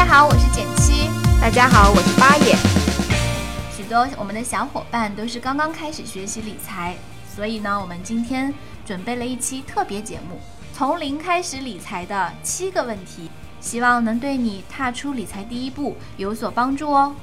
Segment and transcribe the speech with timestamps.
[0.00, 1.10] 家好，我是简七。
[1.42, 2.56] 大家好，我是八爷。
[3.76, 6.96] 许多我们的小伙伴都是刚刚开始学习理财，
[7.36, 8.52] 所以呢，我们今天
[8.86, 10.40] 准备了一期特别节目，
[10.72, 17.14] 从零开始理财的七个问题，希望能对你踏出理财第一步有所帮助哦。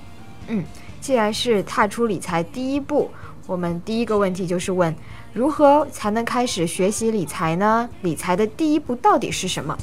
[0.45, 0.63] 嗯，
[1.01, 3.09] 既然是踏出理财第一步，
[3.47, 4.95] 我们第一个问题就是问：
[5.33, 7.89] 如何才能开始学习理财呢？
[8.01, 9.75] 理财的第一步到底是什么？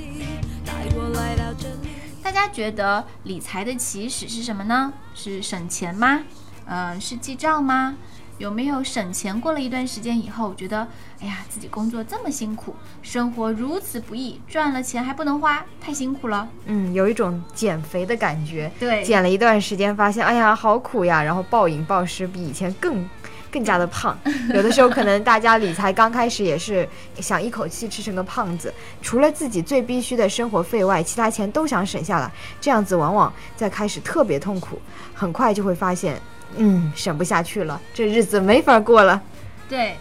[2.25, 4.95] 大家觉得理财的起始是什么呢？
[5.15, 6.23] 是省钱吗？
[6.65, 7.97] 呃，是记账吗？
[8.39, 10.89] 有没有省钱过了一段时间以后，觉得
[11.21, 16.49] 哎呀，自己工作这么辛苦，生活如此不易，赚了钱还不能花，太辛苦了。
[16.65, 18.73] 嗯，有一种减肥的感觉。
[18.81, 23.07] 对，减了一段时间，发现哎呀，好苦呀，然后暴饮暴食，比以前更。
[23.55, 24.19] 更加的胖，
[24.53, 26.89] 有的时候可能大家理财刚开始也是
[27.21, 32.29] 想一口气吃成个胖子，除了自己最必须的生活费外，其他钱都想省下来，
[32.61, 34.83] 这样子往往在开始特别痛苦，
[35.15, 36.21] 很快就会发现，
[36.57, 39.23] 嗯，省不下去了，这日子没法过了。
[39.69, 39.97] 对，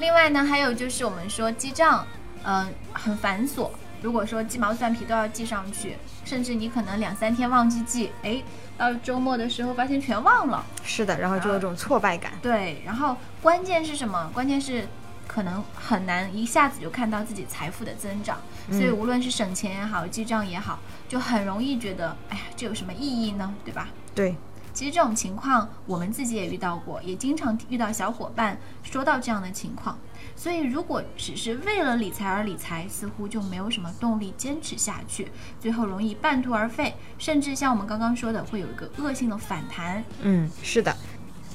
[0.00, 2.04] 另外呢，还有就是我们说记账，
[2.42, 3.70] 嗯，很繁琐，
[4.02, 8.42] 如果说鸡毛蒜皮都要记上去，甚至你可能两三天忘记记，哎。
[8.76, 12.32] 到周末的时候发现全忘了，是的，然后就有种挫败感。
[12.42, 14.30] 对，然后关键是什么？
[14.34, 14.86] 关键是
[15.26, 18.38] 可能很难一下子就看到自己财富的增长，
[18.70, 23.54] 所以无论是省钱也好，记账也好，就很容易觉得，哎呀，这有什么意义呢？
[23.64, 23.88] 对吧？
[24.14, 24.36] 对。
[24.76, 29.98] 其实这种情况我们自己也遇到过，也经常遇到小伙伴说到这样的情况。
[30.36, 40.04] 所以，如果只是为了理财而理财，似乎就没有什么动力坚持下去，最后容易半途而废，甚至像我们刚刚说的，会有一个恶性的反弹。
[40.20, 40.94] 嗯，是的。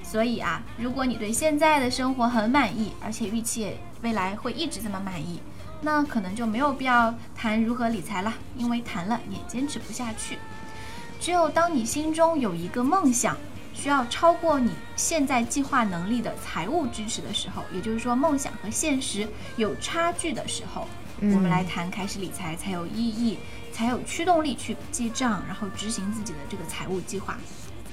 [0.04, 5.40] 所以啊，如果你对现在的生活很满意，而且预期未来会一直这么满意，
[5.81, 10.40] 那可能就没有必要谈如何理财了，因为谈了也坚持不下去。
[11.22, 13.38] 只有当你心中有一个梦想。
[13.74, 20.86] 需要超过你现在计划能力的财务支持的时候，也就是说梦想和现实有差距的时候，
[21.22, 23.40] 我们来谈开始理财才有意义，
[23.72, 27.38] 才有驱动力去记账，然后执行自己的这个财务计划。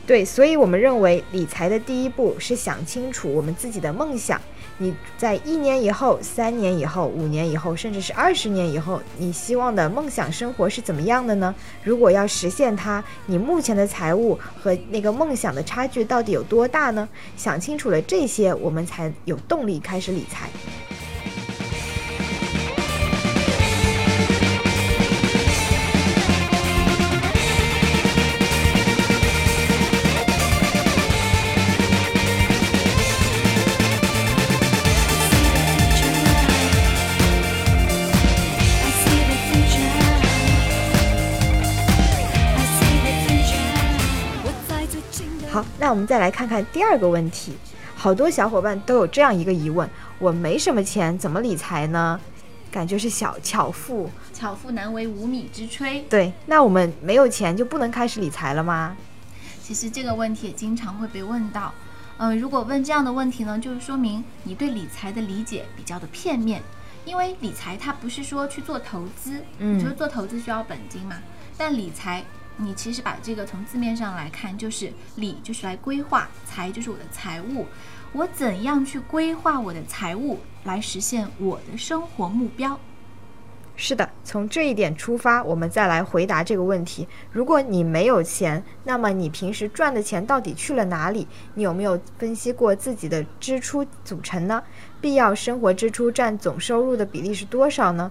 [0.08, 4.41] 对，所以我们认为理财的第一步是想清楚我们自己的梦想。
[4.78, 11.54] 你在一年以后、三年以后、五年以后，甚至是二十年以后，你希望的梦想生活是怎么样的呢？
[11.84, 17.06] 如果要实现它，你目前的财务和那个梦想的差距到底有多大呢？
[17.36, 20.48] 想清楚了这些，我们才有动力开始理财。
[45.88, 47.56] 那我们再来看看第二个问题，
[47.97, 49.88] 好多小伙伴都有这样一个疑问：
[50.19, 52.21] 我没什么钱，怎么理财呢？
[52.71, 56.03] 感觉是小巧妇，巧妇难为无米之炊。
[56.10, 58.99] 对，那我们没有钱就不能开始理财了吗？
[59.62, 61.72] 其实这个问题也经常会被问到。
[62.19, 66.60] 嗯，如果问这样的问题呢，就是说明你对理财的理解比较的片面。
[67.06, 71.16] 因为理财它不是说去做投资，嗯，就是做投资需要本金嘛，
[71.56, 72.22] 但理财。
[72.60, 77.64] 你其实把这个从字面上来看，就是理就是来规划，财就是我的财务，
[78.12, 82.78] 我怎样去规划我的财务来实现我的生活目标？
[83.76, 87.06] 是的，从这一点出发，我们再来回答这个问题。
[87.30, 91.28] 如果你没有钱，那么你平时赚的钱到底去了哪里？
[91.54, 94.61] 你有没有分析过自己的支出组成呢？
[95.00, 98.11] 必要生活支出占总收入的比例是多少呢？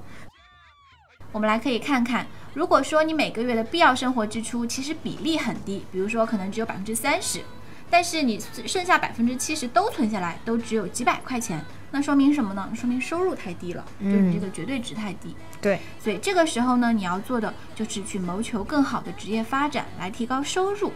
[1.34, 2.26] 我们来可以看看。
[2.58, 7.42] 如果说你每个月的必要生活支出其实比例很低，比如说可能只有百分之三十，
[7.88, 12.68] 但是你剩下百分之七十都存下来，都只有几百块钱，那说明什么呢？
[12.76, 15.36] 说明收入太低了，就是你这个绝对值太低。
[15.62, 20.92] 对，所以这个时候呢，你要做的就是去谋求更好的职业发展，来提高收入。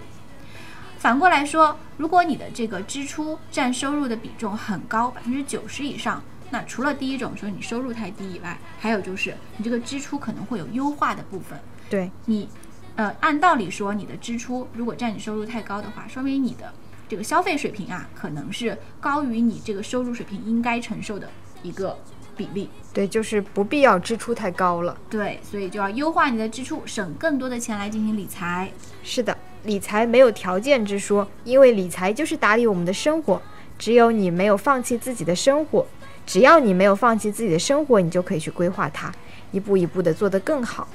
[0.97, 6.23] 反过来说，如果你的这个支出占收入的比重很高，百分之九十以上。
[6.51, 11.57] 那除了第一种说你收入太低以外，还有就是你这个支出可能会有优化的部分。
[11.89, 12.47] 对你
[12.95, 16.73] 呃，按道理说，你的支出如果占你收入太高的话，说明你的
[17.07, 21.29] 这个消费水平啊，可能是高于你这个收入水平应该承受的
[21.63, 21.97] 一个
[22.35, 22.69] 比例。
[22.93, 24.97] 对，就是不必要支出太高了。
[25.09, 28.69] 对，所以就要优化你的支出，省更多的钱来进行理财。
[29.03, 33.41] 是的，理财没有条件之说，因为理财就是打理我们的生活。
[33.79, 35.83] 只有你没有放弃自己的生活，
[36.31, 39.11] 只要你没有放弃自己的生活，你就可以去规划它，
[39.51, 40.87] 一步一步的做得更好。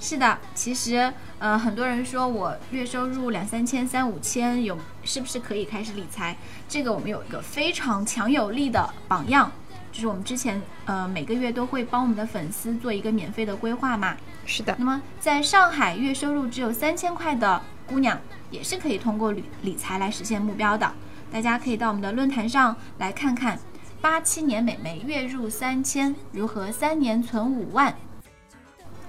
[0.00, 6.36] 是的，其实，呃，很多人说我月收入两三千、三五千，有是不是可以开始理财？
[6.68, 9.52] 这个我们有一个非常强有力的榜样，
[9.92, 14.16] 就是我们之前，呃，每个月都会帮我们的粉丝做一个免费的规划嘛。
[14.44, 14.74] 是的。
[14.76, 18.18] 那么，在上海月收入只有三千块的姑娘，
[18.50, 20.92] 也是可以通过理理财来实现目标的。
[21.30, 23.58] 大家可以到我们的论坛上来看看，
[24.04, 27.96] 八七年美眉月入三千，如何三年存五万。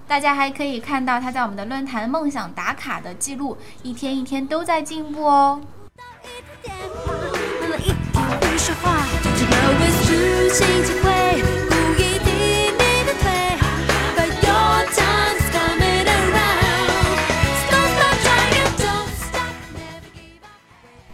[0.08, 5.60] 大家还可以看到他在我们的论坛梦想打卡的记录，一天一天都在进步哦。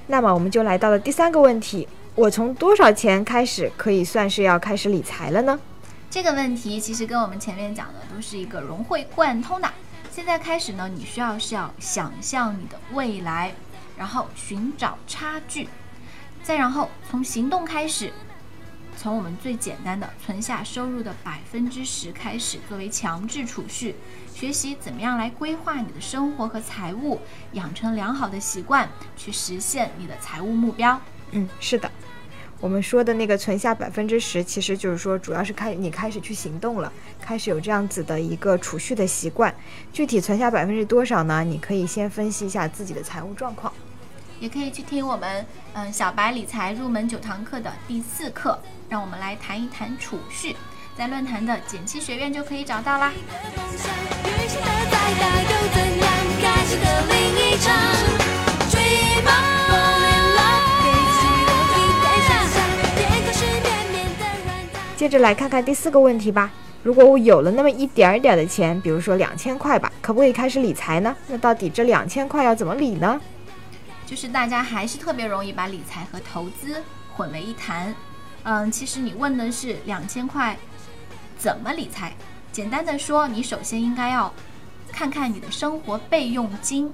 [0.05, 5.57] 那么我们就来到了第三个问题：我从多少钱开始可以算是要开始理财了呢？
[6.09, 9.71] 这个问题其实跟我们前面讲的都是一个融会贯通的。
[10.11, 13.53] 现在开始呢，你需要是要想象你的未来，
[13.97, 15.69] 然后寻找差距，
[16.43, 18.11] 再然后从行动开始，
[18.97, 23.95] 从我们最简单的存下收入的百分之十开始，作为强制储蓄，
[24.35, 27.21] 学习怎么样来规划你的生活和财务，
[27.53, 30.99] 养成良好的习惯，去实现你的财务目标。
[31.31, 31.89] 嗯，是的。
[32.61, 39.53] 我们说的那个存下百分之十，其实就是说，主要是开你开始去行动了，开始有这样子的一个储蓄的习惯。
[39.91, 41.43] 具体存下百分之多少呢？
[41.43, 43.73] 你可以先分析一下自己的财务状况，
[44.39, 45.43] 也可以去听我们
[45.73, 50.55] 嗯小白理财入门九堂课的第四课，让我们来谈一谈储蓄，
[50.95, 53.11] 在论坛的减七学院就可以找到啦。
[65.01, 66.51] 接着来看看第四个问题吧。
[66.83, 71.15] 如果我有了那么一点儿点儿的钱，比如说两千块吧，可不可以开始理财呢？
[71.27, 73.19] 那到底这两千块要怎么理呢？
[74.05, 76.83] 就是大家还是特别容易把理财和投资
[77.15, 77.95] 混为一谈。
[78.43, 80.55] 嗯，其实你问的是两千块
[81.35, 82.13] 怎么理财？
[82.51, 84.31] 简单的说，你首先应该要
[84.91, 86.93] 看看你的生活备用金。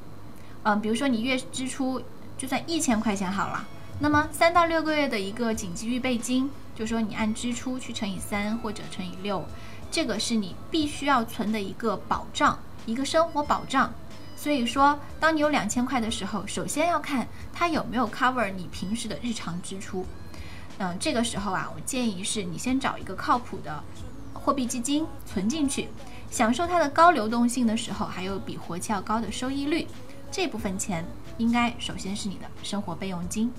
[0.64, 2.02] 嗯，比如说你月支出
[2.38, 3.68] 就算一千块钱好了，
[4.00, 6.50] 那么三到六个月的一个紧急预备金。
[6.78, 9.44] 就说你按支出去乘以三或者乘以六，
[9.90, 13.92] 这个是你必须要存的一个保障，一个生活保障。
[14.36, 20.06] 所以说，当你有两千块的时候，首先要看它有没有 cover 你平时的日常支出。
[20.78, 23.84] 嗯，这个时候啊，我建议是你先找一个靠谱的
[24.36, 25.88] 货币基金存进去，
[26.30, 29.88] 享受它的高流动性的时候，还有比活期要高的收益率。
[30.30, 31.04] 这部分钱
[31.40, 33.52] 应该首先是你的生活备用金。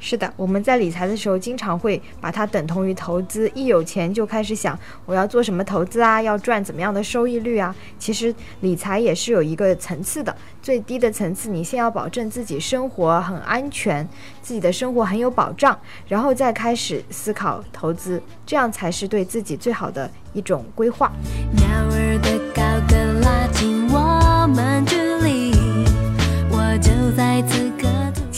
[0.00, 3.48] 是的，我们在理财的时候，经常会把它等同于投资。
[3.54, 7.74] 一有钱就开始想我要做什么投资啊，要赚怎么样的收益率啊。
[7.98, 14.08] 其实理财也是有一个层次的，最低的层次，你先要保证自己生活很安全，
[14.40, 15.78] 自己的生活很有保障，
[16.08, 21.12] 然后再开始思考投资，这样才是对自己最好的一种规划。
[21.54, 22.39] 鸟儿的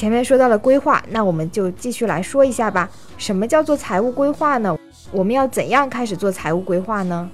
[0.02, 2.90] 前面说到了规划，那我们就继续来说一下吧。
[3.18, 4.76] 什么叫做财务规划呢？
[5.12, 7.30] 我们要怎样开始做财务规划呢？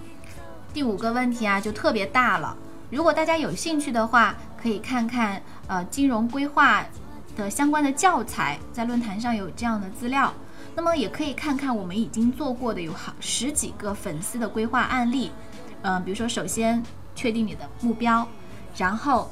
[0.75, 2.54] 第五个问题啊，就特别大了。
[2.90, 6.84] 如果大家有兴趣的话，可以看看呃金融规划
[7.34, 10.30] 的相关的教材，在论坛上有这样的资料。
[10.75, 15.30] 那么也可以看看我们已经做过的有好十几个粉丝的规划案例。
[15.80, 16.82] 嗯，比如说首先
[17.14, 18.28] 确定你的目标，
[18.76, 19.30] 然后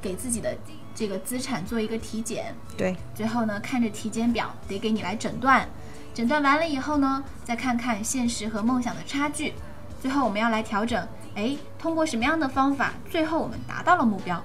[0.00, 0.56] 给自己的。
[0.98, 5.68] 这个资产做一个体检，对，最后呢，看着体检表得给你来诊断，
[6.12, 9.54] 诊断完了以后呢，再看看现实和梦想的差距，
[10.02, 14.42] 最后我们要来调整，哎，通过什么样的方法，最后我们达到了目标。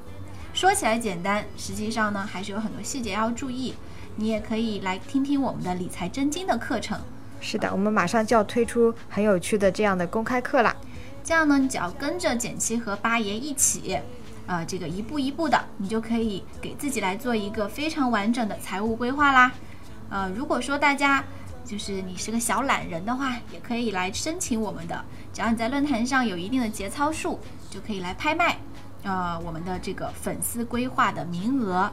[0.54, 3.74] 说起来简单，实际上呢，还是有很多细节要注意。
[4.18, 7.00] 你也可以来听听我们的理财真经的课程。
[7.42, 10.76] 是的，我们马上就要推出很有趣的这样的公开课啦。
[11.24, 13.98] 这样呢，你只要跟着简七和八爷一起。
[14.46, 19.52] 呃，这个一步一步的，你就可以给自己来做一个非常完整的财务规划啦。
[20.10, 21.24] 呃，如果说大家
[21.66, 28.58] 就是你是个小懒人的话，也可以来申请我们的，只要你在论坛上有一定的节操数，就可以来拍卖。
[29.04, 31.92] 呃我们的这个粉丝规划的名额。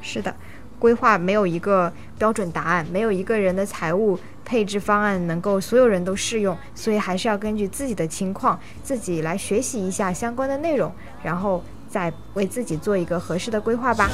[0.00, 0.34] 是的，
[0.78, 14.08] 规划没有一个标准答案，没有一个人的财务配置方案能够所有人都适用，所以还是要根据自己的情况，自己来学习一下相关的内容，然后再为自己做一个合适的规划吧。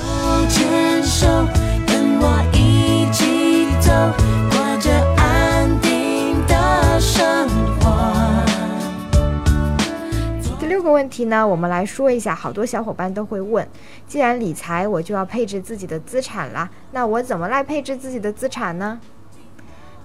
[10.58, 13.66] 第六个问题呢，我们来说一下，好多小伙伴都会问，
[14.08, 18.98] 既然理财，我就要配置自己的资产啦，那我怎么来配置自己的资产呢？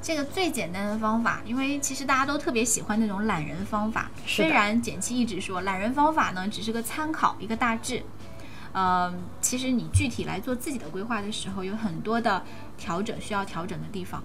[0.03, 4.11] 这个最简单的方法，因为其实大家都特别喜欢那种懒人方法。
[4.27, 8.03] 虽然简七一直说懒人方法呢只是个参考，一个大致，
[8.73, 12.43] 呃，其实你具体来做自己的规划的时候，有很多的
[12.77, 14.21] 调整需要调整的地方。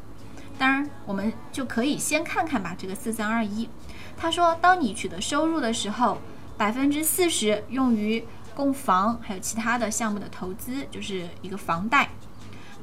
[0.59, 3.69] 当然，我们就可以先看看吧，这个四三二一，
[4.17, 6.19] 他说，当你取得收入的时候，
[6.57, 12.11] 百分之四十用于供房，还有其他的项目的投资，就是一个房贷。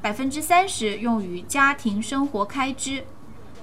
[0.02, 3.04] 百分之三十用于家庭生活开支，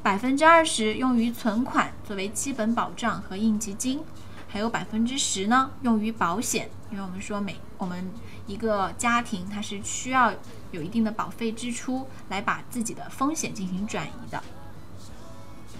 [0.01, 4.01] 百分之二十用于存款作为基本保障和应急金，
[4.47, 8.11] 还有百分之十呢用于保险，因为我们说每我们
[8.45, 10.33] 一个家庭它是需要
[10.71, 14.43] 有一定的保费支出来把自己的风险进行转移的。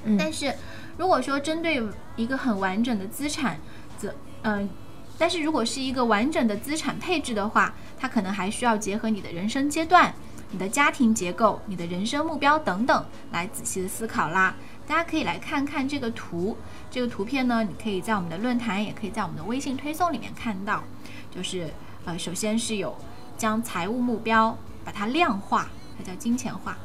[0.06, 0.54] 嗯但是
[0.98, 1.82] 如果说针对
[2.16, 3.60] 一个很完整的资产，
[3.98, 4.70] 则嗯、
[5.18, 10.14] 但是如果是一个完整的资产配置的话，它可能还需要结合你的人生阶段、
[10.54, 14.56] 你的家庭结构、你的人生目标等等来仔细的思考啦。
[14.88, 16.56] 大家可以来看看这个图，
[16.92, 20.84] 这个图片呢，你可以在我们的论坛，也可以在我们的微信推送里面看到。
[21.32, 21.74] 就是
[22.06, 22.96] 呃，首先是有
[23.36, 24.56] 将财务目标
[24.86, 26.78] 把它量化，它叫金钱化。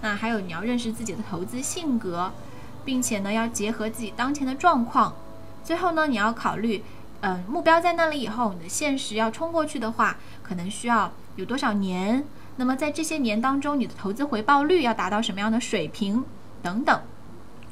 [0.00, 2.32] 那还有你要认识自己的投资性格，
[2.86, 5.14] 并且呢要结合自己当前的状况。
[5.62, 6.82] 最后呢，你要考虑，
[7.20, 12.22] 嗯、目标在那里以后，你的现实要冲过去的话，可能需要有多少年？
[12.56, 16.22] 那么在这些年当中，你的投资回报率要达到什么样的水平？
[16.62, 17.00] 等等。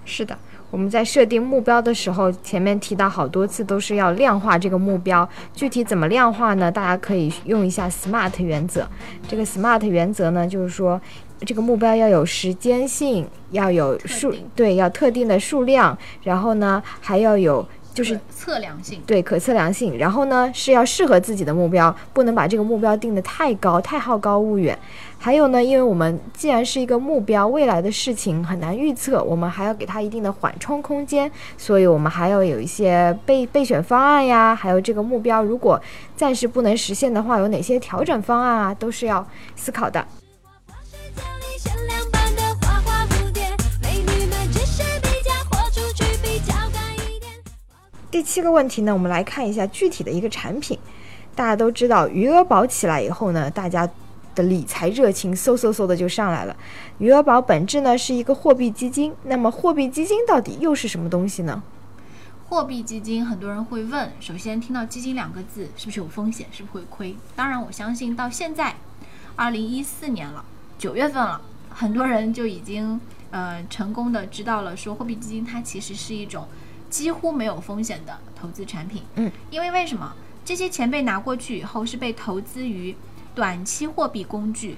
[0.07, 0.39] 是的，
[0.71, 5.29] 我们在设定目标的时候，前面提到好多次都是要量化这个目标。
[5.53, 6.73] 具体怎么量化呢？
[6.73, 8.89] 大家可以用一下 SMART 原则。
[9.29, 10.99] 这个 SMART 原则呢，就是说
[11.41, 17.69] 这个目标要有时间性，要有数，对，要特定的数量，然后呢还要有
[17.99, 19.03] 就是测量性。
[19.07, 24.79] 对可测量性，然后呢是要适合自己的目标，不能把这个目标定得太高，太好高骛远。
[25.19, 35.81] 还有呢，因为我们既然是一个目标，未来的事情很难预测，我们还要给它一定的缓冲空间，所以我们还要有一些备备选方案呀，还有这个目标如果
[36.17, 39.27] 暂时不能实现的话，有哪些调整方案啊，都是要
[39.57, 40.07] 思考的。
[48.19, 50.77] 第七个问题呢，我们来看一下具体的一个产品。
[51.37, 53.89] 大家都知道，余额宝起来以后呢，大家
[54.35, 56.57] 的理财热情嗖嗖嗖的就上来了。
[56.99, 61.63] 余额宝本质呢是一个货币基金，那么货币基金到底又是什么东西呢？
[62.49, 67.15] 货币基金，很多人会问，首先听到基金两个字，是不是有风险，是不是会亏？
[67.37, 68.75] 当然，我相信到现在，
[69.37, 70.45] 二零一四年了，
[70.77, 76.49] 九月份了，很多人就已经呃成功的知道了，说货币基金它其实是一种
[76.91, 79.03] 几乎没有风险的投资产品。
[79.15, 80.15] 嗯，因为为什么
[80.45, 82.95] 这些钱被拿过去以后是被投资于
[83.35, 84.77] 短期货币工具，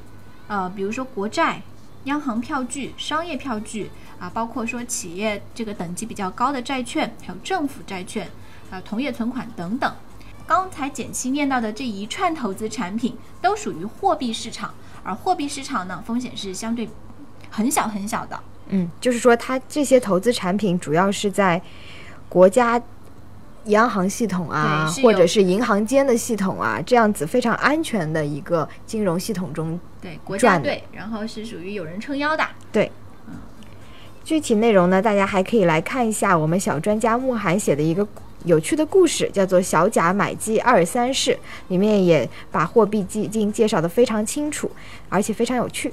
[0.49, 1.62] 呃，比如说国债、
[2.05, 8.29] 央行票据、商业票据啊，包括说企业这个等级比较高的债券，还有政府债券，
[8.71, 9.95] 啊，同业存款等等。
[10.47, 14.75] 刚才简七念到的这一串投资产品都属于货币市场，
[15.05, 16.88] 而货币市场呢，风险是相对
[17.49, 18.40] 很小很小的。
[18.71, 21.62] 嗯，就是说它这些投资产品主要是在
[22.30, 22.80] 国家
[23.64, 32.42] 央行系统啊或者是银行间的系统啊，这样子非常安全的一个金融系统中对，国家队，然后是属于有人撑腰的。
[32.72, 32.90] 对
[34.25, 38.06] 具体内容呢，大家还可以来看一下我们小专家慕寒写的一个
[38.44, 41.32] 有趣的故事，叫做《小贾买基二三事》，
[41.68, 44.70] 里面也把货币基金介绍的非常清楚，
[45.08, 45.92] 而且非常有趣。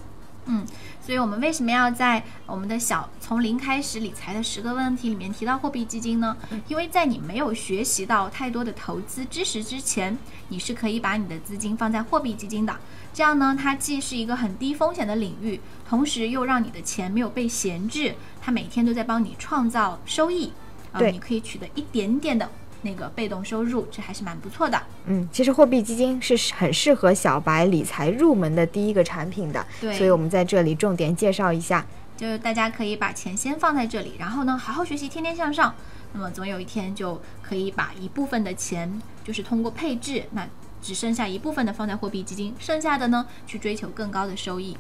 [1.06, 6.36] 所以我们为什么要在我们的小从零开始理财的十个问题里面提到货币基金呢？
[6.68, 10.18] 因为在你没有学习到太多的投资知识之前，
[10.50, 12.76] 你是可以把你的资金放在货币基金的。
[13.14, 20.52] 这样呢，它既是一个很低风险的领域，同时又让你的钱没有被闲置，它每天都在帮你创造收益。
[20.92, 22.50] 啊，你可以取得一点点的
[22.88, 24.82] 那个被动收入这还是蛮不错的。
[25.08, 29.94] 嗯其实货币基金是很适合小白理财入门的第一个产品的对。
[29.94, 31.86] 所以我们在这里重点介绍一下。
[32.16, 35.76] 就是大家可以把钱先放在这里然后呢好好学习天天向上。
[36.14, 38.90] 那么总有一天就可以把一部分的钱
[39.26, 40.48] 就是通过配置那
[40.82, 44.78] 只剩下一部分的放在货币基金剩下的呢去追求更高的收益。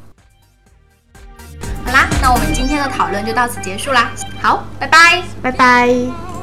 [1.85, 4.11] 好啦那我们今天的讨论就到此结束啦。
[4.41, 5.23] 好拜拜。
[5.41, 6.36] 拜拜。